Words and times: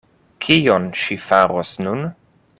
Kion 0.45 0.87
ŝi 1.01 1.19
faros 1.27 1.77
nun? 1.89 2.03